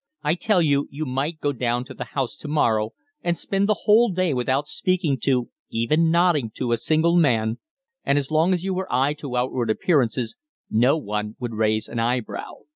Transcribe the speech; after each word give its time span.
I 0.23 0.33
tell 0.33 0.63
you 0.63 0.87
you 0.89 1.05
might 1.05 1.39
go 1.39 1.51
down 1.51 1.85
to 1.85 1.93
the 1.93 2.05
House 2.17 2.35
to 2.37 2.47
morrow 2.47 2.93
and 3.21 3.37
spend 3.37 3.69
the 3.69 3.81
whole 3.83 4.11
day 4.11 4.33
without 4.33 4.67
speaking 4.67 5.19
to, 5.25 5.49
even 5.69 6.09
nodding 6.09 6.49
to, 6.55 6.71
a 6.71 6.77
single 6.77 7.15
man, 7.15 7.59
and 8.03 8.17
as 8.17 8.31
long 8.31 8.51
as 8.51 8.63
you 8.63 8.73
were 8.73 8.91
I 8.91 9.13
to 9.19 9.37
outward 9.37 9.69
appearances 9.69 10.35
no 10.71 10.97
one 10.97 11.35
would 11.39 11.53
raise 11.53 11.87
an 11.87 11.99
eyebrow. 11.99 12.61